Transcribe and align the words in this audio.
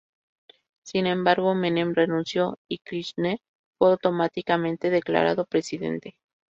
Sin 0.83 1.05
embargo, 1.05 1.53
Menem 1.53 1.93
renunció, 1.93 2.57
y 2.67 2.79
Kirchner 2.79 3.37
fue 3.77 3.91
automáticamente 3.91 4.89
declarado 4.89 5.45
presidente. 5.45 6.15